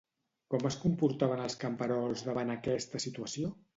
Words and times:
Com 0.53 0.63
es 0.69 0.77
comportaven 0.85 1.43
els 1.43 1.57
camperols 1.65 2.25
davant 2.31 2.55
aquesta 2.55 3.03
situació? 3.09 3.53